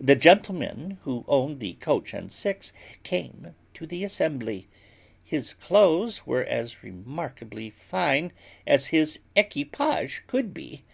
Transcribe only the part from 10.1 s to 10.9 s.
could be.